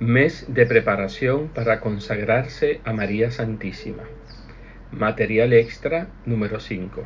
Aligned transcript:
Mes 0.00 0.46
de 0.48 0.64
preparación 0.64 1.48
para 1.48 1.80
consagrarse 1.80 2.80
a 2.86 2.94
María 2.94 3.30
Santísima. 3.30 4.04
Material 4.92 5.52
extra 5.52 6.08
número 6.24 6.58
5. 6.58 7.04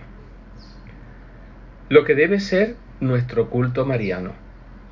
Lo 1.88 2.04
que 2.04 2.14
debe 2.14 2.38
ser 2.38 2.76
nuestro 3.00 3.50
culto 3.50 3.84
mariano. 3.84 4.30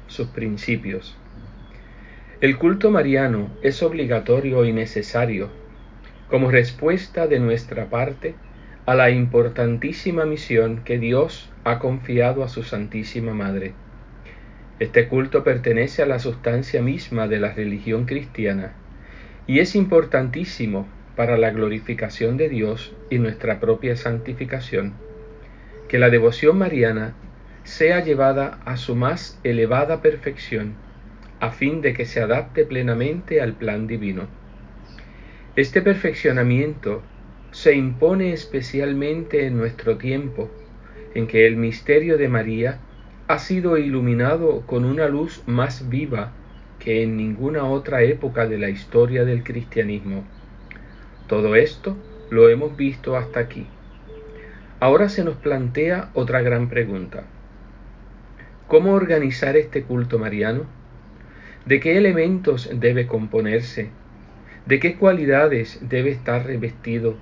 Sus 0.08 0.26
principios. 0.26 1.16
El 2.40 2.58
culto 2.58 2.90
mariano 2.90 3.50
es 3.62 3.84
obligatorio 3.84 4.64
y 4.64 4.72
necesario 4.72 5.50
como 6.28 6.50
respuesta 6.50 7.28
de 7.28 7.38
nuestra 7.38 7.88
parte 7.88 8.34
a 8.84 8.96
la 8.96 9.10
importantísima 9.10 10.24
misión 10.24 10.82
que 10.82 10.98
Dios 10.98 11.52
ha 11.62 11.78
confiado 11.78 12.42
a 12.42 12.48
su 12.48 12.64
Santísima 12.64 13.32
Madre 13.32 13.74
este 14.82 15.06
culto 15.06 15.44
pertenece 15.44 16.02
a 16.02 16.06
la 16.06 16.18
sustancia 16.18 16.82
misma 16.82 17.28
de 17.28 17.38
la 17.38 17.52
religión 17.52 18.04
cristiana 18.04 18.72
y 19.46 19.60
es 19.60 19.76
importantísimo 19.76 20.88
para 21.14 21.36
la 21.36 21.52
glorificación 21.52 22.36
de 22.36 22.48
Dios 22.48 22.92
y 23.08 23.20
nuestra 23.20 23.60
propia 23.60 23.94
santificación. 23.94 24.94
Que 25.88 26.00
la 26.00 26.10
devoción 26.10 26.58
mariana 26.58 27.14
sea 27.62 28.02
llevada 28.02 28.58
a 28.64 28.76
su 28.76 28.96
más 28.96 29.38
elevada 29.44 30.02
perfección, 30.02 30.74
a 31.38 31.50
fin 31.50 31.80
de 31.80 31.94
que 31.94 32.04
se 32.04 32.20
adapte 32.20 32.64
plenamente 32.64 33.40
al 33.40 33.52
plan 33.52 33.86
divino. 33.86 34.26
Este 35.54 35.80
perfeccionamiento 35.80 37.02
se 37.52 37.76
impone 37.76 38.32
especialmente 38.32 39.46
en 39.46 39.58
nuestro 39.58 39.96
tiempo, 39.96 40.50
en 41.14 41.28
que 41.28 41.46
el 41.46 41.56
misterio 41.56 42.18
de 42.18 42.26
María 42.26 42.80
ha 43.28 43.38
sido 43.38 43.78
iluminado 43.78 44.62
con 44.66 44.84
una 44.84 45.08
luz 45.08 45.42
más 45.46 45.88
viva 45.88 46.32
que 46.78 47.02
en 47.02 47.16
ninguna 47.16 47.64
otra 47.64 48.02
época 48.02 48.46
de 48.46 48.58
la 48.58 48.68
historia 48.68 49.24
del 49.24 49.44
cristianismo. 49.44 50.24
Todo 51.28 51.54
esto 51.54 51.96
lo 52.30 52.48
hemos 52.48 52.76
visto 52.76 53.16
hasta 53.16 53.40
aquí. 53.40 53.66
Ahora 54.80 55.08
se 55.08 55.22
nos 55.22 55.36
plantea 55.36 56.10
otra 56.14 56.42
gran 56.42 56.68
pregunta. 56.68 57.22
¿Cómo 58.66 58.94
organizar 58.94 59.56
este 59.56 59.84
culto 59.84 60.18
mariano? 60.18 60.64
¿De 61.66 61.78
qué 61.78 61.96
elementos 61.96 62.68
debe 62.74 63.06
componerse? 63.06 63.90
¿De 64.66 64.80
qué 64.80 64.96
cualidades 64.96 65.78
debe 65.88 66.10
estar 66.10 66.46
revestido 66.46 67.16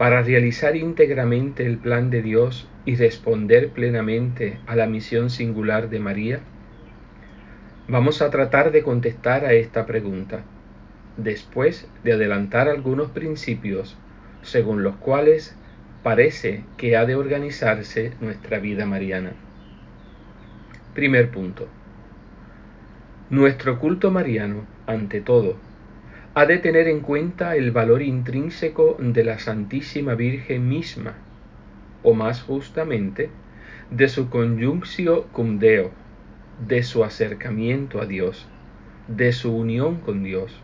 para 0.00 0.22
realizar 0.22 0.76
íntegramente 0.76 1.66
el 1.66 1.76
plan 1.76 2.08
de 2.08 2.22
Dios 2.22 2.66
y 2.86 2.96
responder 2.96 3.68
plenamente 3.68 4.58
a 4.66 4.74
la 4.74 4.86
misión 4.86 5.28
singular 5.28 5.90
de 5.90 6.00
María? 6.00 6.40
Vamos 7.86 8.22
a 8.22 8.30
tratar 8.30 8.72
de 8.72 8.82
contestar 8.82 9.44
a 9.44 9.52
esta 9.52 9.84
pregunta, 9.84 10.40
después 11.18 11.86
de 12.02 12.14
adelantar 12.14 12.66
algunos 12.66 13.10
principios 13.10 13.94
según 14.40 14.82
los 14.82 14.96
cuales 14.96 15.54
parece 16.02 16.64
que 16.78 16.96
ha 16.96 17.04
de 17.04 17.16
organizarse 17.16 18.12
nuestra 18.22 18.58
vida 18.58 18.86
mariana. 18.86 19.32
Primer 20.94 21.30
punto. 21.30 21.68
Nuestro 23.28 23.78
culto 23.78 24.10
mariano, 24.10 24.64
ante 24.86 25.20
todo, 25.20 25.56
ha 26.32 26.46
de 26.46 26.58
tener 26.58 26.86
en 26.86 27.00
cuenta 27.00 27.56
el 27.56 27.72
valor 27.72 28.02
intrínseco 28.02 28.96
de 29.00 29.24
la 29.24 29.40
Santísima 29.40 30.14
Virgen 30.14 30.68
misma, 30.68 31.14
o 32.04 32.14
más 32.14 32.42
justamente, 32.42 33.30
de 33.90 34.08
su 34.08 34.30
conjunctio 34.30 35.24
cum 35.32 35.58
Deo, 35.58 35.90
de 36.68 36.84
su 36.84 37.02
acercamiento 37.02 38.00
a 38.00 38.06
Dios, 38.06 38.46
de 39.08 39.32
su 39.32 39.56
unión 39.56 39.96
con 39.96 40.22
Dios, 40.22 40.60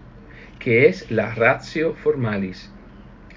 que 0.61 0.87
es 0.87 1.11
la 1.11 1.35
ratio 1.35 1.95
formalis, 1.95 2.71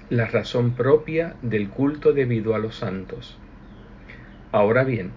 la 0.08 0.26
razón 0.26 0.74
propia 0.74 1.34
del 1.42 1.68
culto 1.68 2.12
debido 2.12 2.54
a 2.54 2.60
los 2.60 2.76
santos. 2.76 3.38
Ahora 4.52 4.84
bien, 4.84 5.10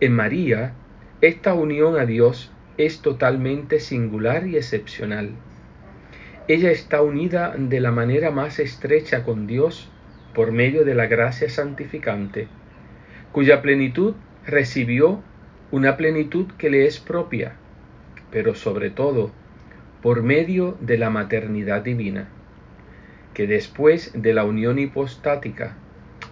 en 0.00 0.12
María, 0.12 0.72
esta 1.20 1.54
unión 1.54 1.96
a 1.96 2.04
Dios 2.04 2.50
es 2.78 3.00
totalmente 3.00 3.78
singular 3.78 4.46
y 4.48 4.56
excepcional 4.56 5.30
ella 6.48 6.70
está 6.70 7.02
unida 7.02 7.54
de 7.58 7.80
la 7.80 7.90
manera 7.90 8.30
más 8.30 8.60
estrecha 8.60 9.24
con 9.24 9.46
Dios 9.46 9.90
por 10.32 10.52
medio 10.52 10.84
de 10.84 10.94
la 10.94 11.06
gracia 11.06 11.48
santificante, 11.48 12.46
cuya 13.32 13.62
plenitud 13.62 14.14
recibió 14.46 15.22
una 15.72 15.96
plenitud 15.96 16.46
que 16.56 16.70
le 16.70 16.86
es 16.86 17.00
propia, 17.00 17.56
pero 18.30 18.54
sobre 18.54 18.90
todo 18.90 19.32
por 20.02 20.22
medio 20.22 20.76
de 20.80 20.98
la 20.98 21.10
maternidad 21.10 21.82
divina, 21.82 22.28
que 23.34 23.48
después 23.48 24.12
de 24.14 24.32
la 24.32 24.44
unión 24.44 24.78
hipostática 24.78 25.76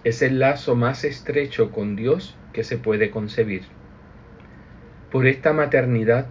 es 0.05 0.21
el 0.21 0.39
lazo 0.39 0.75
más 0.75 1.03
estrecho 1.03 1.71
con 1.71 1.97
Dios 1.97 2.37
que 2.53 2.63
se 2.63 2.77
puede 2.77 3.11
concebir. 3.11 3.63
Por 5.11 5.27
esta 5.27 5.51
maternidad 5.51 6.27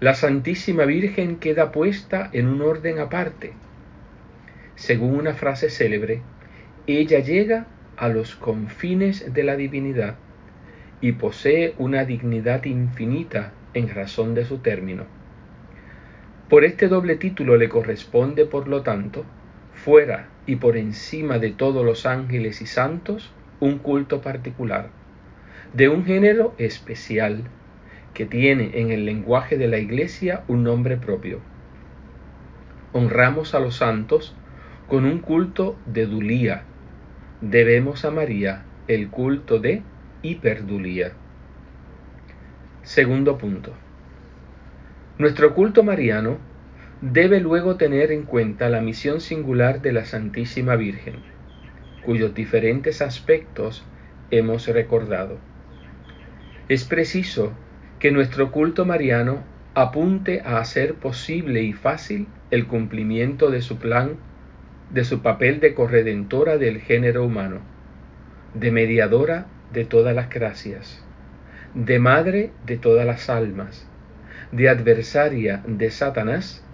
la 0.00 0.14
Santísima 0.14 0.86
Virgen 0.86 1.36
queda 1.36 1.72
puesta 1.72 2.30
en 2.32 2.46
un 2.46 2.62
orden 2.62 2.98
aparte. 3.00 3.52
Según 4.74 5.14
una 5.14 5.34
frase 5.34 5.68
célebre, 5.68 6.22
ella 6.86 7.18
llega 7.18 7.66
a 7.98 8.08
los 8.08 8.34
confines 8.34 9.34
de 9.34 9.44
la 9.44 9.56
divinidad 9.56 10.16
y 11.02 11.12
posee 11.12 11.74
una 11.76 12.06
dignidad 12.06 12.64
infinita 12.64 13.52
en 13.74 13.90
razón 13.90 14.34
de 14.34 14.46
su 14.46 14.58
término. 14.58 15.04
Por 16.48 16.64
este 16.64 16.88
doble 16.88 17.16
título 17.16 17.58
le 17.58 17.68
corresponde, 17.68 18.46
por 18.46 18.68
lo 18.68 18.80
tanto, 18.80 19.26
fuera 19.74 20.30
y 20.46 20.56
por 20.56 20.78
encima 20.78 21.38
de 21.38 21.50
todos 21.50 21.84
los 21.84 22.06
ángeles 22.06 22.62
y 22.62 22.66
santos, 22.66 23.32
un 23.60 23.76
culto 23.76 24.22
particular, 24.22 24.88
de 25.74 25.90
un 25.90 26.06
género 26.06 26.54
especial, 26.56 27.44
que 28.14 28.26
tiene 28.26 28.80
en 28.80 28.90
el 28.90 29.04
lenguaje 29.04 29.56
de 29.56 29.68
la 29.68 29.78
Iglesia 29.78 30.44
un 30.48 30.64
nombre 30.64 30.96
propio. 30.96 31.40
Honramos 32.92 33.54
a 33.54 33.60
los 33.60 33.76
santos 33.76 34.34
con 34.88 35.04
un 35.04 35.20
culto 35.20 35.78
de 35.86 36.06
dulía. 36.06 36.64
Debemos 37.40 38.04
a 38.04 38.10
María 38.10 38.64
el 38.88 39.08
culto 39.08 39.60
de 39.60 39.82
hiperdulía. 40.22 41.12
Segundo 42.82 43.38
punto. 43.38 43.72
Nuestro 45.18 45.54
culto 45.54 45.82
mariano 45.84 46.38
debe 47.00 47.40
luego 47.40 47.76
tener 47.76 48.10
en 48.10 48.24
cuenta 48.24 48.68
la 48.68 48.80
misión 48.80 49.20
singular 49.20 49.80
de 49.80 49.92
la 49.92 50.04
Santísima 50.04 50.76
Virgen, 50.76 51.16
cuyos 52.04 52.34
diferentes 52.34 53.00
aspectos 53.00 53.84
hemos 54.30 54.66
recordado. 54.66 55.38
Es 56.68 56.84
preciso 56.84 57.52
que 58.00 58.10
nuestro 58.10 58.50
culto 58.50 58.86
mariano 58.86 59.44
apunte 59.74 60.40
a 60.40 60.58
hacer 60.58 60.94
posible 60.94 61.62
y 61.62 61.74
fácil 61.74 62.26
el 62.50 62.66
cumplimiento 62.66 63.50
de 63.50 63.60
su 63.60 63.76
plan, 63.76 64.16
de 64.90 65.04
su 65.04 65.20
papel 65.20 65.60
de 65.60 65.74
corredentora 65.74 66.56
del 66.56 66.80
género 66.80 67.24
humano, 67.26 67.60
de 68.54 68.72
mediadora 68.72 69.46
de 69.74 69.84
todas 69.84 70.16
las 70.16 70.30
gracias, 70.30 71.04
de 71.74 71.98
madre 71.98 72.52
de 72.64 72.78
todas 72.78 73.06
las 73.06 73.28
almas, 73.28 73.86
de 74.50 74.70
adversaria 74.70 75.62
de 75.66 75.90
Satanás 75.90 76.64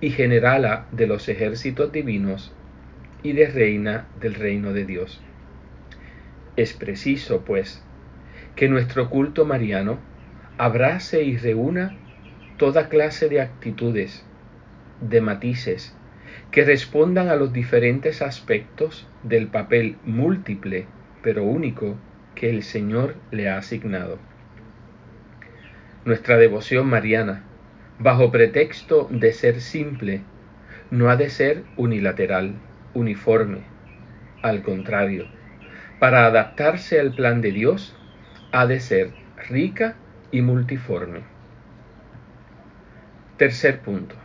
y 0.00 0.10
generala 0.10 0.86
de 0.90 1.06
los 1.06 1.28
ejércitos 1.28 1.92
divinos 1.92 2.52
y 3.22 3.32
de 3.32 3.46
reina 3.46 4.08
del 4.20 4.34
reino 4.34 4.72
de 4.72 4.84
Dios. 4.84 5.22
Es 6.56 6.74
preciso, 6.74 7.44
pues, 7.44 7.82
que 8.56 8.68
nuestro 8.68 9.08
culto 9.08 9.44
mariano 9.44 9.98
abrace 10.58 11.22
y 11.22 11.36
reúna 11.36 11.96
toda 12.56 12.88
clase 12.88 13.28
de 13.28 13.40
actitudes, 13.40 14.24
de 15.00 15.20
matices, 15.20 15.96
que 16.50 16.64
respondan 16.64 17.28
a 17.28 17.36
los 17.36 17.52
diferentes 17.52 18.22
aspectos 18.22 19.08
del 19.22 19.48
papel 19.48 19.96
múltiple 20.04 20.86
pero 21.24 21.42
único 21.42 21.96
que 22.34 22.50
el 22.50 22.62
Señor 22.62 23.16
le 23.30 23.48
ha 23.48 23.56
asignado. 23.56 24.18
Nuestra 26.04 26.36
devoción 26.36 26.86
mariana, 26.86 27.42
bajo 27.98 28.30
pretexto 28.30 29.08
de 29.10 29.32
ser 29.32 29.62
simple, 29.62 30.20
no 30.90 31.08
ha 31.08 31.16
de 31.16 31.30
ser 31.30 31.64
unilateral, 31.78 32.56
uniforme. 32.92 33.62
Al 34.42 34.62
contrario, 34.62 35.26
para 35.98 36.26
adaptarse 36.26 37.00
al 37.00 37.14
plan 37.14 37.40
de 37.40 37.52
Dios, 37.52 37.96
ha 38.52 38.66
de 38.66 38.80
ser 38.80 39.14
rica 39.48 39.96
y 40.34 40.42
multiforme. 40.42 41.20
Tercer 43.36 43.78
punto. 43.78 44.16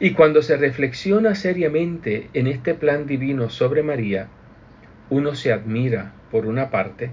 Y 0.00 0.12
cuando 0.12 0.40
se 0.40 0.56
reflexiona 0.56 1.34
seriamente 1.34 2.30
en 2.32 2.46
este 2.46 2.72
plan 2.72 3.06
divino 3.06 3.50
sobre 3.50 3.82
María, 3.82 4.28
uno 5.10 5.34
se 5.34 5.52
admira, 5.52 6.14
por 6.30 6.46
una 6.46 6.70
parte, 6.70 7.10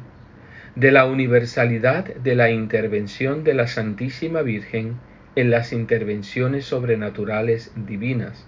de 0.78 0.94
la 0.94 1.06
universalidad 1.06 2.06
de 2.06 2.36
la 2.36 2.52
intervención 2.52 3.44
de 3.44 3.54
la 3.54 3.68
Santísima 3.68 4.44
Virgen 4.44 4.96
en 5.36 5.52
las 5.52 5.74
intervenciones 5.74 6.64
sobrenaturales 6.64 7.74
divinas 7.76 8.48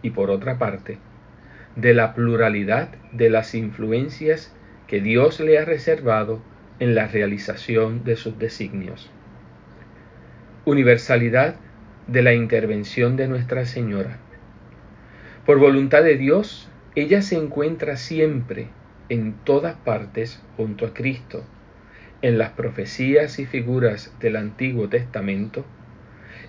y 0.00 0.08
por 0.10 0.30
otra 0.30 0.56
parte, 0.56 0.96
de 1.76 1.92
la 1.92 2.14
pluralidad 2.14 2.88
de 3.12 3.28
las 3.28 3.54
influencias 3.54 4.54
que 4.86 5.02
Dios 5.02 5.38
le 5.38 5.58
ha 5.58 5.66
reservado 5.66 6.40
en 6.80 6.94
la 6.94 7.08
realización 7.08 8.04
de 8.04 8.16
sus 8.16 8.38
designios. 8.38 9.10
Universalidad 10.64 11.56
de 12.06 12.22
la 12.22 12.34
intervención 12.34 13.16
de 13.16 13.28
Nuestra 13.28 13.66
Señora. 13.66 14.18
Por 15.44 15.58
voluntad 15.58 16.02
de 16.02 16.16
Dios, 16.16 16.68
ella 16.94 17.22
se 17.22 17.36
encuentra 17.36 17.96
siempre, 17.96 18.68
en 19.08 19.34
todas 19.44 19.76
partes, 19.76 20.42
junto 20.56 20.86
a 20.86 20.94
Cristo, 20.94 21.44
en 22.22 22.38
las 22.38 22.50
profecías 22.50 23.38
y 23.38 23.46
figuras 23.46 24.14
del 24.20 24.36
Antiguo 24.36 24.88
Testamento, 24.88 25.64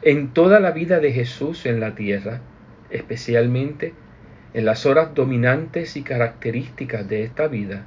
en 0.02 0.30
toda 0.30 0.60
la 0.60 0.72
vida 0.72 1.00
de 1.00 1.12
Jesús 1.12 1.66
en 1.66 1.80
la 1.80 1.96
tierra, 1.96 2.42
especialmente 2.90 3.94
en 4.54 4.66
las 4.66 4.86
horas 4.86 5.14
dominantes 5.14 5.96
y 5.96 6.04
características 6.04 7.08
de 7.08 7.24
esta 7.24 7.48
vida, 7.48 7.84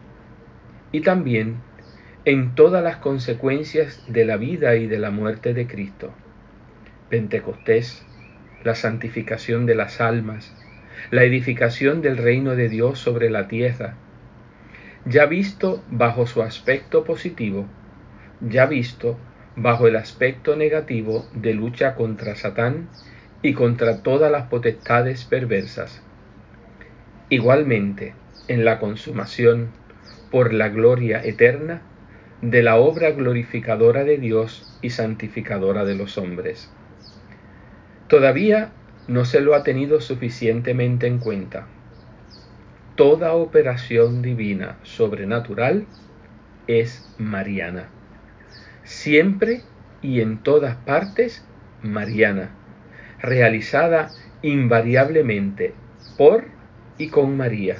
y 0.93 1.01
también 1.01 1.57
en 2.25 2.55
todas 2.55 2.85
las 2.85 2.99
consecuencias 2.99 4.05
de 4.07 4.25
la 4.25 4.37
vida 4.37 4.77
y 4.77 4.87
de 4.87 4.99
la 4.99 5.11
muerte 5.11 5.55
de 5.55 5.67
Cristo. 5.67 6.13
Pentecostés, 7.09 8.07
la 8.63 8.77
santificación 8.77 9.67
de 9.67 9.75
las 9.75 10.01
almas, 10.01 10.55
la 11.11 11.25
edificación 11.25 12.01
del 12.01 12.17
reino 12.17 12.55
de 12.55 12.69
Dios 12.69 13.01
sobre 13.01 13.29
la 13.29 13.49
tierra, 13.49 13.97
ya 15.05 15.27
visto 15.27 15.83
bajo 15.91 16.29
su 16.29 16.43
aspecto 16.43 17.03
positivo, 17.03 17.67
ya 18.41 18.67
visto 18.67 19.19
bajo 19.57 19.89
el 19.89 19.97
aspecto 19.97 20.55
negativo 20.55 21.27
de 21.35 21.55
lucha 21.55 21.97
contra 21.97 22.37
Satán 22.37 22.89
y 23.43 23.53
contra 23.55 24.05
todas 24.05 24.31
las 24.31 24.47
potestades 24.47 25.25
perversas. 25.25 26.05
Igualmente, 27.31 28.15
en 28.47 28.65
la 28.65 28.79
consumación, 28.79 29.71
por 30.31 30.53
la 30.53 30.69
gloria 30.69 31.21
eterna, 31.23 31.83
de 32.43 32.63
la 32.63 32.77
obra 32.77 33.13
glorificadora 33.13 34.05
de 34.05 34.19
Dios 34.19 34.67
y 34.83 34.91
santificadora 34.91 35.85
de 35.85 35.95
los 35.95 36.19
hombres. 36.19 36.71
Todavía 38.09 38.73
no 39.09 39.25
se 39.25 39.41
lo 39.41 39.55
ha 39.55 39.63
tenido 39.63 40.01
suficientemente 40.01 41.07
en 41.07 41.19
cuenta. 41.19 41.67
Toda 42.97 43.33
operación 43.35 44.23
divina 44.23 44.77
sobrenatural 44.83 45.87
es 46.67 47.09
mariana. 47.17 47.89
Siempre 48.83 49.63
y 50.03 50.21
en 50.21 50.39
todas 50.39 50.77
partes 50.77 51.45
mariana 51.83 52.51
realizada 53.21 54.11
invariablemente 54.43 55.75
por 56.19 56.45
y 56.99 57.09
con 57.09 57.37
María, 57.37 57.77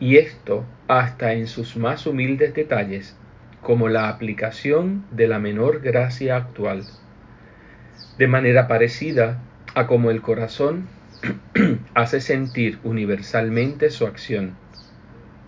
y 0.00 0.16
esto 0.16 0.64
hasta 0.88 1.32
en 1.32 1.46
sus 1.46 1.76
más 1.76 2.06
humildes 2.06 2.54
detalles, 2.54 3.16
como 3.62 3.88
la 3.88 4.08
aplicación 4.08 5.04
de 5.12 5.28
la 5.28 5.38
menor 5.38 5.80
gracia 5.80 6.36
actual, 6.36 6.84
de 8.18 8.26
manera 8.26 8.68
parecida 8.68 9.40
a 9.74 9.86
como 9.86 10.10
el 10.10 10.20
corazón 10.20 10.88
hace 11.94 12.20
sentir 12.20 12.78
universalmente 12.82 13.90
su 13.90 14.06
acción, 14.06 14.56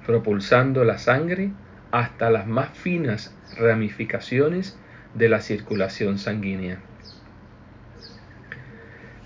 propulsando 0.06 0.84
la 0.84 0.98
sangre 0.98 1.50
hasta 1.90 2.30
las 2.30 2.46
más 2.46 2.70
finas 2.76 3.36
ramificaciones 3.56 4.78
de 5.14 5.28
la 5.28 5.40
circulación 5.40 6.18
sanguínea. 6.18 6.78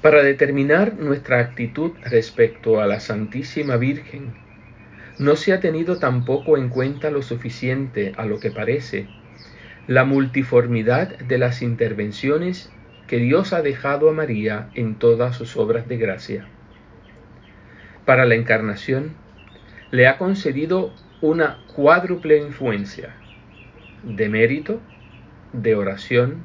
Para 0.03 0.23
determinar 0.23 0.95
nuestra 0.95 1.41
actitud 1.41 1.93
respecto 2.05 2.81
a 2.81 2.87
la 2.87 3.01
Santísima 3.01 3.77
Virgen, 3.77 4.33
no 5.19 5.37
se 5.37 5.53
ha 5.53 5.61
tenido 5.61 5.99
tampoco 5.99 6.57
en 6.57 6.69
cuenta 6.69 7.11
lo 7.11 7.23
suficiente 7.23 8.13
a 8.17 8.25
lo 8.25 8.39
que 8.41 8.51
parece 8.51 9.07
la 9.89 10.05
multiformidad 10.05 11.19
de 11.19 11.39
las 11.39 11.63
intervenciones 11.63 12.71
que 13.07 13.17
Dios 13.17 13.55
ha 13.55 13.63
dejado 13.63 14.11
a 14.11 14.13
María 14.13 14.69
en 14.75 14.97
todas 14.97 15.35
sus 15.35 15.57
obras 15.57 15.89
de 15.89 15.97
gracia. 15.97 16.45
Para 18.05 18.27
la 18.27 18.35
encarnación, 18.35 19.13
le 19.91 20.07
ha 20.07 20.19
concedido 20.19 20.91
una 21.23 21.57
cuádruple 21.75 22.37
influencia 22.37 23.15
de 24.03 24.29
mérito, 24.29 24.79
de 25.55 25.75
oración, 25.75 26.45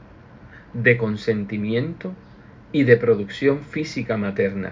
de 0.74 0.98
consentimiento 0.98 2.14
y 2.72 2.84
de 2.84 2.96
producción 2.96 3.60
física 3.60 4.16
materna. 4.16 4.72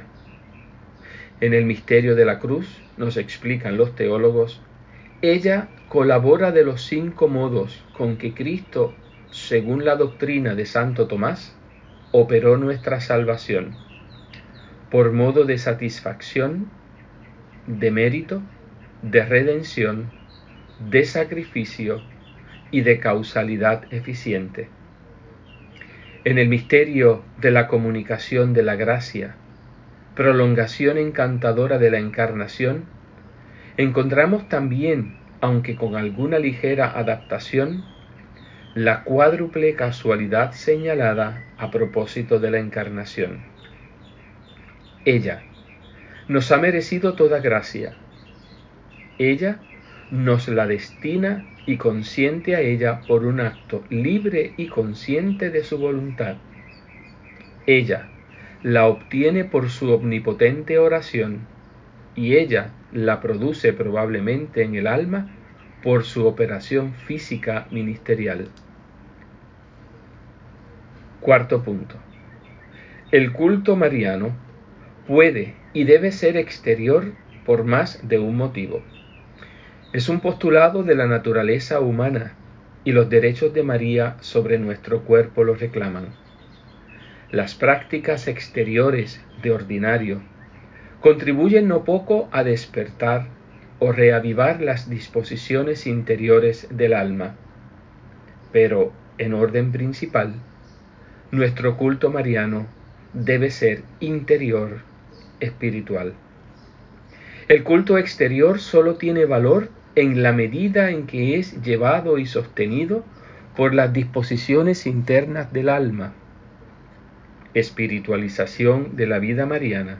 En 1.41 1.55
el 1.55 1.65
misterio 1.65 2.15
de 2.15 2.23
la 2.23 2.37
cruz, 2.37 2.67
nos 2.97 3.17
explican 3.17 3.75
los 3.75 3.95
teólogos, 3.95 4.61
ella 5.23 5.69
colabora 5.89 6.51
de 6.51 6.63
los 6.63 6.83
cinco 6.83 7.27
modos 7.27 7.83
con 7.97 8.17
que 8.17 8.35
Cristo, 8.35 8.93
según 9.31 9.83
la 9.83 9.95
doctrina 9.95 10.53
de 10.53 10.67
Santo 10.67 11.07
Tomás, 11.07 11.57
operó 12.11 12.57
nuestra 12.57 13.01
salvación, 13.01 13.75
por 14.91 15.13
modo 15.13 15.45
de 15.45 15.57
satisfacción, 15.57 16.69
de 17.65 17.89
mérito, 17.89 18.43
de 19.01 19.25
redención, 19.25 20.11
de 20.91 21.05
sacrificio 21.05 22.03
y 22.69 22.81
de 22.81 22.99
causalidad 22.99 23.91
eficiente. 23.91 24.69
En 26.23 26.37
el 26.37 26.49
misterio 26.49 27.23
de 27.39 27.49
la 27.49 27.67
comunicación 27.67 28.53
de 28.53 28.61
la 28.61 28.75
gracia, 28.75 29.37
prolongación 30.15 30.97
encantadora 30.97 31.77
de 31.77 31.91
la 31.91 31.99
encarnación, 31.99 32.85
encontramos 33.77 34.49
también, 34.49 35.15
aunque 35.39 35.75
con 35.75 35.95
alguna 35.95 36.39
ligera 36.39 36.97
adaptación, 36.97 37.83
la 38.75 39.03
cuádruple 39.03 39.75
casualidad 39.75 40.51
señalada 40.51 41.43
a 41.57 41.71
propósito 41.71 42.39
de 42.39 42.51
la 42.51 42.59
encarnación. 42.59 43.39
Ella 45.05 45.43
nos 46.27 46.51
ha 46.51 46.57
merecido 46.57 47.13
toda 47.13 47.39
gracia. 47.39 47.93
Ella 49.17 49.59
nos 50.11 50.47
la 50.47 50.67
destina 50.67 51.45
y 51.65 51.77
consiente 51.77 52.55
a 52.55 52.61
ella 52.61 53.01
por 53.07 53.25
un 53.25 53.39
acto 53.39 53.83
libre 53.89 54.53
y 54.57 54.67
consciente 54.67 55.49
de 55.49 55.63
su 55.63 55.77
voluntad. 55.77 56.37
Ella 57.65 58.10
la 58.63 58.85
obtiene 58.85 59.43
por 59.43 59.69
su 59.69 59.91
omnipotente 59.91 60.77
oración 60.77 61.47
y 62.15 62.35
ella 62.35 62.71
la 62.91 63.19
produce 63.19 63.73
probablemente 63.73 64.61
en 64.63 64.75
el 64.75 64.85
alma 64.85 65.31
por 65.81 66.03
su 66.03 66.27
operación 66.27 66.93
física 66.93 67.67
ministerial. 67.71 68.49
Cuarto 71.21 71.63
punto. 71.63 71.95
El 73.11 73.33
culto 73.33 73.75
mariano 73.75 74.31
puede 75.07 75.55
y 75.73 75.85
debe 75.85 76.11
ser 76.11 76.37
exterior 76.37 77.13
por 77.45 77.63
más 77.63 78.07
de 78.07 78.19
un 78.19 78.37
motivo. 78.37 78.83
Es 79.91 80.07
un 80.07 80.19
postulado 80.19 80.83
de 80.83 80.95
la 80.95 81.07
naturaleza 81.07 81.79
humana 81.79 82.35
y 82.83 82.91
los 82.91 83.09
derechos 83.09 83.53
de 83.53 83.63
María 83.63 84.17
sobre 84.19 84.59
nuestro 84.59 85.01
cuerpo 85.01 85.43
lo 85.43 85.55
reclaman. 85.55 86.20
Las 87.31 87.55
prácticas 87.55 88.27
exteriores 88.27 89.21
de 89.41 89.51
ordinario 89.51 90.21
contribuyen 90.99 91.69
no 91.69 91.85
poco 91.85 92.27
a 92.33 92.43
despertar 92.43 93.27
o 93.79 93.93
reavivar 93.93 94.61
las 94.61 94.89
disposiciones 94.89 95.87
interiores 95.87 96.67
del 96.69 96.93
alma, 96.93 97.35
pero 98.51 98.91
en 99.17 99.33
orden 99.33 99.71
principal, 99.71 100.33
nuestro 101.31 101.77
culto 101.77 102.11
mariano 102.11 102.67
debe 103.13 103.49
ser 103.49 103.83
interior, 104.01 104.81
espiritual. 105.39 106.15
El 107.47 107.63
culto 107.63 107.97
exterior 107.97 108.59
solo 108.59 108.95
tiene 108.95 109.23
valor 109.23 109.69
en 109.95 110.21
la 110.21 110.33
medida 110.33 110.89
en 110.89 111.07
que 111.07 111.39
es 111.39 111.61
llevado 111.63 112.17
y 112.17 112.25
sostenido 112.25 113.05
por 113.55 113.73
las 113.73 113.93
disposiciones 113.93 114.85
internas 114.85 115.53
del 115.53 115.69
alma. 115.69 116.13
Espiritualización 117.53 118.95
de 118.95 119.07
la 119.07 119.19
vida 119.19 119.45
mariana 119.45 119.97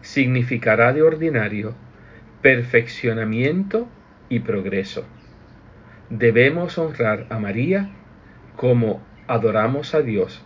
significará 0.00 0.92
de 0.92 1.02
ordinario 1.02 1.74
perfeccionamiento 2.40 3.88
y 4.28 4.40
progreso. 4.40 5.04
Debemos 6.10 6.78
honrar 6.78 7.26
a 7.28 7.38
María 7.38 7.90
como 8.56 9.02
adoramos 9.26 9.94
a 9.94 10.02
Dios, 10.02 10.42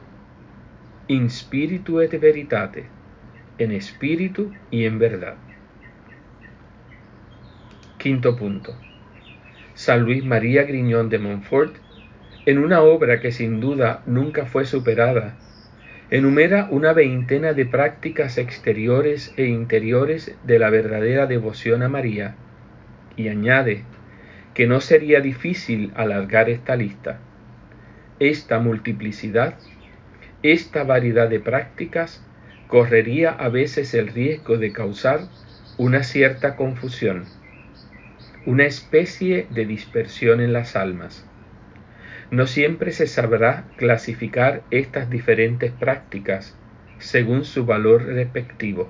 in 1.06 1.28
spiritu 1.28 2.00
et 2.00 2.18
veritate, 2.18 2.84
en 3.58 3.72
espíritu 3.72 4.50
y 4.70 4.86
en 4.86 4.98
verdad. 4.98 5.34
Quinto 7.98 8.34
punto. 8.36 8.74
San 9.74 10.02
Luis 10.02 10.24
María 10.24 10.64
Griñón 10.64 11.10
de 11.10 11.18
Montfort, 11.18 11.76
en 12.46 12.58
una 12.58 12.80
obra 12.80 13.20
que 13.20 13.30
sin 13.30 13.60
duda 13.60 14.02
nunca 14.06 14.46
fue 14.46 14.64
superada, 14.64 15.36
enumera 16.10 16.66
una 16.70 16.92
veintena 16.92 17.52
de 17.52 17.66
prácticas 17.66 18.36
exteriores 18.36 19.32
e 19.36 19.46
interiores 19.46 20.34
de 20.42 20.58
la 20.58 20.68
verdadera 20.68 21.26
devoción 21.26 21.82
a 21.84 21.88
María 21.88 22.34
y 23.16 23.28
añade 23.28 23.84
que 24.54 24.66
no 24.66 24.80
sería 24.80 25.20
difícil 25.20 25.92
alargar 25.94 26.50
esta 26.50 26.74
lista. 26.74 27.20
Esta 28.18 28.58
multiplicidad, 28.58 29.54
esta 30.42 30.82
variedad 30.82 31.28
de 31.28 31.38
prácticas 31.38 32.24
correría 32.66 33.30
a 33.30 33.48
veces 33.48 33.94
el 33.94 34.08
riesgo 34.08 34.58
de 34.58 34.72
causar 34.72 35.20
una 35.78 36.02
cierta 36.02 36.56
confusión, 36.56 37.24
una 38.46 38.64
especie 38.64 39.46
de 39.50 39.64
dispersión 39.64 40.40
en 40.40 40.52
las 40.52 40.74
almas. 40.74 41.29
No 42.30 42.46
siempre 42.46 42.92
se 42.92 43.08
sabrá 43.08 43.64
clasificar 43.76 44.62
estas 44.70 45.10
diferentes 45.10 45.72
prácticas 45.72 46.56
según 46.98 47.44
su 47.44 47.64
valor 47.64 48.04
respectivo, 48.04 48.88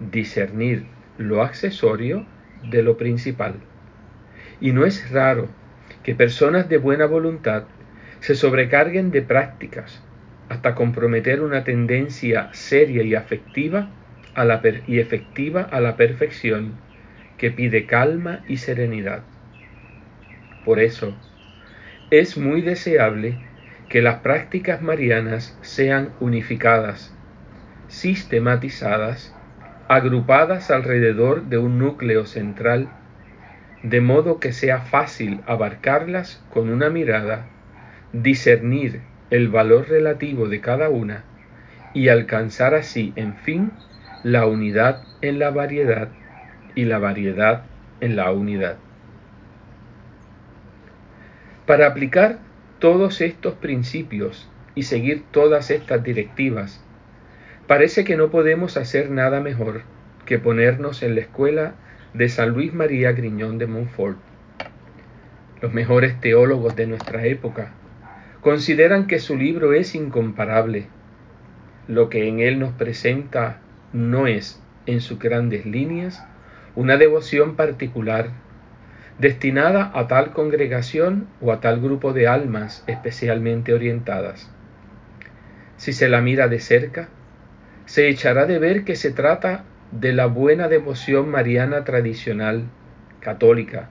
discernir 0.00 0.84
lo 1.18 1.42
accesorio 1.42 2.24
de 2.70 2.82
lo 2.82 2.96
principal. 2.96 3.54
Y 4.60 4.72
no 4.72 4.86
es 4.86 5.10
raro 5.10 5.48
que 6.02 6.14
personas 6.14 6.68
de 6.68 6.78
buena 6.78 7.04
voluntad 7.04 7.64
se 8.20 8.34
sobrecarguen 8.34 9.10
de 9.10 9.20
prácticas 9.20 10.00
hasta 10.48 10.74
comprometer 10.74 11.42
una 11.42 11.64
tendencia 11.64 12.48
seria 12.52 13.02
y 13.02 13.14
afectiva 13.14 13.88
a 14.34 14.62
y 14.86 15.00
efectiva 15.00 15.62
a 15.62 15.80
la 15.80 15.96
perfección 15.96 16.72
que 17.36 17.50
pide 17.50 17.84
calma 17.84 18.40
y 18.48 18.56
serenidad. 18.56 19.22
Por 20.64 20.80
eso, 20.80 21.14
es 22.18 22.36
muy 22.36 22.60
deseable 22.60 23.36
que 23.88 24.02
las 24.02 24.20
prácticas 24.20 24.82
marianas 24.82 25.56
sean 25.62 26.10
unificadas, 26.20 27.14
sistematizadas, 27.88 29.34
agrupadas 29.88 30.70
alrededor 30.70 31.44
de 31.44 31.58
un 31.58 31.78
núcleo 31.78 32.26
central, 32.26 32.88
de 33.82 34.00
modo 34.00 34.40
que 34.40 34.52
sea 34.52 34.80
fácil 34.80 35.40
abarcarlas 35.46 36.42
con 36.50 36.70
una 36.70 36.88
mirada, 36.88 37.46
discernir 38.12 39.00
el 39.30 39.48
valor 39.48 39.88
relativo 39.88 40.48
de 40.48 40.60
cada 40.60 40.88
una 40.88 41.24
y 41.92 42.08
alcanzar 42.08 42.74
así, 42.74 43.12
en 43.16 43.34
fin, 43.34 43.72
la 44.22 44.46
unidad 44.46 45.02
en 45.20 45.38
la 45.38 45.50
variedad 45.50 46.08
y 46.74 46.84
la 46.84 46.98
variedad 46.98 47.62
en 48.00 48.16
la 48.16 48.32
unidad. 48.32 48.76
Para 51.66 51.86
aplicar 51.86 52.40
todos 52.78 53.22
estos 53.22 53.54
principios 53.54 54.50
y 54.74 54.82
seguir 54.82 55.22
todas 55.30 55.70
estas 55.70 56.02
directivas, 56.02 56.84
parece 57.66 58.04
que 58.04 58.18
no 58.18 58.30
podemos 58.30 58.76
hacer 58.76 59.10
nada 59.10 59.40
mejor 59.40 59.80
que 60.26 60.38
ponernos 60.38 61.02
en 61.02 61.14
la 61.14 61.22
escuela 61.22 61.74
de 62.12 62.28
San 62.28 62.50
Luis 62.50 62.74
María 62.74 63.12
Griñón 63.12 63.56
de 63.56 63.66
Montfort. 63.66 64.18
Los 65.62 65.72
mejores 65.72 66.20
teólogos 66.20 66.76
de 66.76 66.86
nuestra 66.86 67.24
época 67.24 67.72
consideran 68.42 69.06
que 69.06 69.18
su 69.18 69.34
libro 69.34 69.72
es 69.72 69.94
incomparable. 69.94 70.88
Lo 71.88 72.10
que 72.10 72.28
en 72.28 72.40
él 72.40 72.58
nos 72.58 72.74
presenta 72.74 73.60
no 73.94 74.26
es, 74.26 74.62
en 74.84 75.00
sus 75.00 75.18
grandes 75.18 75.64
líneas, 75.64 76.22
una 76.74 76.98
devoción 76.98 77.56
particular 77.56 78.43
destinada 79.18 79.92
a 79.94 80.08
tal 80.08 80.32
congregación 80.32 81.28
o 81.40 81.52
a 81.52 81.60
tal 81.60 81.80
grupo 81.80 82.12
de 82.12 82.26
almas 82.26 82.84
especialmente 82.86 83.72
orientadas. 83.72 84.50
Si 85.76 85.92
se 85.92 86.08
la 86.08 86.20
mira 86.20 86.48
de 86.48 86.60
cerca, 86.60 87.08
se 87.86 88.08
echará 88.08 88.46
de 88.46 88.58
ver 88.58 88.84
que 88.84 88.96
se 88.96 89.10
trata 89.10 89.64
de 89.92 90.12
la 90.12 90.26
buena 90.26 90.68
devoción 90.68 91.30
mariana 91.30 91.84
tradicional, 91.84 92.64
católica, 93.20 93.88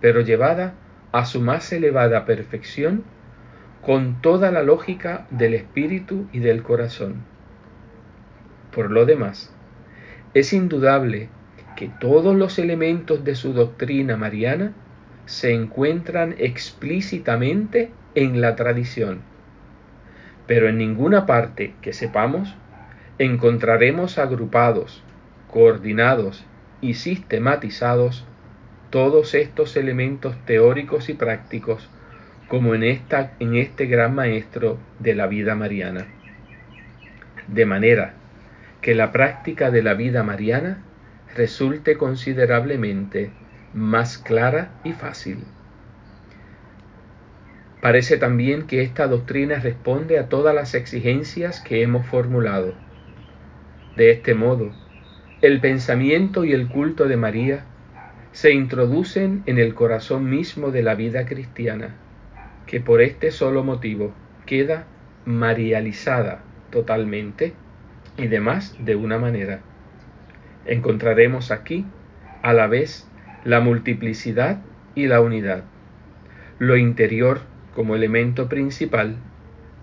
pero 0.00 0.20
llevada 0.20 0.74
a 1.12 1.24
su 1.24 1.40
más 1.40 1.72
elevada 1.72 2.24
perfección 2.24 3.04
con 3.82 4.20
toda 4.20 4.50
la 4.50 4.62
lógica 4.62 5.26
del 5.30 5.54
espíritu 5.54 6.26
y 6.32 6.40
del 6.40 6.62
corazón. 6.62 7.22
Por 8.74 8.90
lo 8.90 9.06
demás, 9.06 9.54
es 10.34 10.52
indudable 10.52 11.28
que 11.76 11.90
todos 12.00 12.34
los 12.34 12.58
elementos 12.58 13.24
de 13.24 13.34
su 13.34 13.52
doctrina 13.52 14.16
mariana 14.16 14.72
se 15.26 15.52
encuentran 15.52 16.34
explícitamente 16.38 17.90
en 18.14 18.40
la 18.40 18.56
tradición, 18.56 19.20
pero 20.46 20.68
en 20.68 20.78
ninguna 20.78 21.26
parte 21.26 21.74
que 21.82 21.92
sepamos 21.92 22.54
encontraremos 23.18 24.18
agrupados, 24.18 25.02
coordinados 25.50 26.44
y 26.80 26.94
sistematizados 26.94 28.26
todos 28.90 29.34
estos 29.34 29.76
elementos 29.76 30.36
teóricos 30.44 31.08
y 31.08 31.14
prácticos 31.14 31.88
como 32.48 32.74
en, 32.74 32.84
esta, 32.84 33.32
en 33.40 33.56
este 33.56 33.86
gran 33.86 34.14
maestro 34.14 34.78
de 35.00 35.14
la 35.14 35.26
vida 35.26 35.54
mariana. 35.54 36.06
De 37.48 37.66
manera 37.66 38.14
que 38.80 38.94
la 38.94 39.12
práctica 39.12 39.70
de 39.70 39.82
la 39.82 39.94
vida 39.94 40.22
mariana 40.22 40.78
resulte 41.36 41.98
considerablemente 41.98 43.30
más 43.74 44.18
clara 44.18 44.70
y 44.84 44.92
fácil. 44.92 45.44
Parece 47.82 48.16
también 48.16 48.66
que 48.66 48.82
esta 48.82 49.06
doctrina 49.06 49.60
responde 49.60 50.18
a 50.18 50.28
todas 50.28 50.54
las 50.54 50.74
exigencias 50.74 51.60
que 51.60 51.82
hemos 51.82 52.06
formulado. 52.06 52.74
De 53.96 54.10
este 54.10 54.34
modo, 54.34 54.72
el 55.42 55.60
pensamiento 55.60 56.44
y 56.44 56.52
el 56.52 56.68
culto 56.68 57.06
de 57.06 57.16
María 57.16 57.64
se 58.32 58.52
introducen 58.52 59.42
en 59.46 59.58
el 59.58 59.74
corazón 59.74 60.28
mismo 60.28 60.70
de 60.70 60.82
la 60.82 60.94
vida 60.94 61.26
cristiana, 61.26 61.94
que 62.66 62.80
por 62.80 63.02
este 63.02 63.30
solo 63.30 63.62
motivo 63.62 64.12
queda 64.46 64.86
marializada 65.26 66.42
totalmente 66.70 67.52
y 68.16 68.26
demás 68.26 68.74
de 68.78 68.96
una 68.96 69.18
manera 69.18 69.60
encontraremos 70.66 71.50
aquí 71.50 71.86
a 72.42 72.52
la 72.52 72.66
vez 72.66 73.08
la 73.44 73.60
multiplicidad 73.60 74.58
y 74.94 75.06
la 75.06 75.20
unidad, 75.20 75.64
lo 76.58 76.76
interior 76.76 77.40
como 77.74 77.94
elemento 77.94 78.48
principal, 78.48 79.16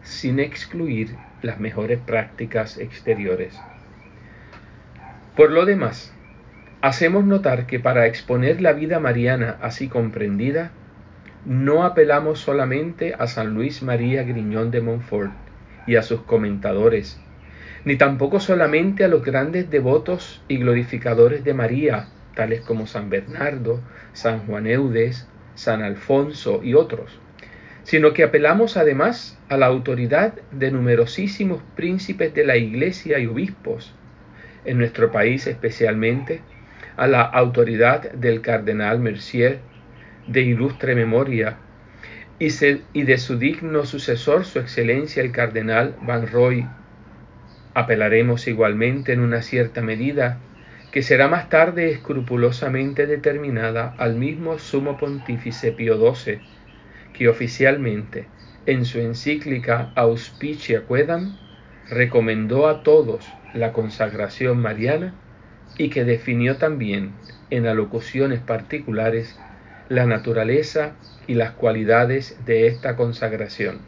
sin 0.02 0.40
excluir 0.40 1.16
las 1.42 1.60
mejores 1.60 2.00
prácticas 2.00 2.78
exteriores. 2.78 3.58
Por 5.36 5.52
lo 5.52 5.66
demás, 5.66 6.14
hacemos 6.82 7.26
notar 7.26 7.66
que 7.66 7.80
para 7.80 8.08
exponer 8.08 8.62
la 8.62 8.74
vida 8.74 9.00
mariana 9.00 9.58
así 9.62 9.88
comprendida, 9.88 10.72
no 11.46 11.84
apelamos 11.84 12.40
solamente 12.40 13.14
a 13.18 13.28
San 13.28 13.54
Luis 13.54 13.84
María 13.84 14.24
Griñón 14.24 14.72
de 14.72 14.82
Montfort 14.82 15.32
y 15.86 15.96
a 15.96 16.04
sus 16.04 16.22
comentadores 16.22 17.20
ni 17.86 17.98
tampoco 17.98 18.40
solamente 18.40 19.04
a 19.04 19.08
los 19.08 19.24
grandes 19.24 19.70
devotos 19.70 20.42
y 20.48 20.58
glorificadores 20.58 21.44
de 21.44 21.54
María, 21.54 22.08
tales 22.36 22.62
como 22.62 22.88
San 22.88 23.10
Bernardo, 23.10 23.82
San 24.14 24.46
Juan 24.46 24.68
Eudes, 24.68 25.28
San 25.56 25.84
Alfonso 25.84 26.62
y 26.64 26.74
otros, 26.74 27.20
sino 27.84 28.14
que 28.14 28.24
apelamos 28.24 28.78
además 28.78 29.38
a 29.50 29.58
la 29.58 29.66
autoridad 29.66 30.34
de 30.52 30.72
numerosísimos 30.72 31.62
príncipes 31.76 32.34
de 32.34 32.46
la 32.46 32.56
Iglesia 32.56 33.20
y 33.20 33.28
obispos, 33.28 33.94
en 34.66 34.78
nuestro 34.78 35.12
país 35.12 35.46
especialmente, 35.48 36.42
a 36.96 37.08
la 37.08 37.22
autoridad 37.22 38.12
del 38.14 38.42
cardenal 38.42 39.00
Mercier, 39.00 39.60
de 40.28 40.42
ilustre 40.42 40.96
memoria, 40.96 41.58
y, 42.40 43.04
de 43.04 43.18
su 43.18 43.38
digno 43.38 43.86
sucesor, 43.86 44.46
su 44.46 44.60
excelencia 44.60 45.22
el 45.22 45.32
cardenal 45.32 45.96
Van 46.02 46.28
Roy 46.28 46.66
Apelaremos 47.74 48.48
igualmente 48.48 49.14
en 49.14 49.20
una 49.20 49.42
cierta 49.42 49.82
medida, 49.82 50.38
que 50.92 51.02
será 51.02 51.28
más 51.28 51.50
tarde 51.50 51.90
escrupulosamente 51.90 53.08
determinada 53.08 53.96
al 53.98 54.16
mismo 54.16 54.60
sumo 54.60 54.98
pontífice 54.98 55.72
Pío 55.72 55.98
XII, 55.98 56.40
que 57.14 57.28
oficialmente, 57.30 58.28
en 58.68 58.86
su 58.86 59.00
encíclica 59.00 59.92
Auspicia 59.96 60.84
Quedam, 60.88 61.36
recomendó 61.90 62.68
a 62.68 62.84
todos 62.84 63.28
la 63.54 63.74
consagración 63.74 64.60
mariana 64.60 65.14
y 65.78 65.90
que 65.90 66.06
definió 66.06 66.58
también 66.58 67.12
en 67.50 67.66
alocuciones 67.66 68.40
particulares 68.40 69.40
la 69.90 70.06
naturaleza 70.06 70.94
y 71.28 71.34
las 71.34 71.52
cualidades 71.52 72.38
de 72.46 72.68
esta 72.68 72.96
consagración. 72.96 73.80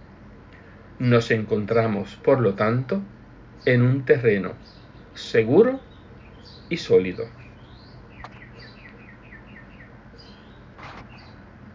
Nos 1.00 1.30
encontramos, 1.32 2.16
por 2.24 2.40
lo 2.42 2.54
tanto, 2.54 3.02
en 3.66 3.82
un 3.82 4.06
terreno 4.06 4.64
seguro 5.14 5.90
y 6.70 6.78
sólido. 6.78 7.36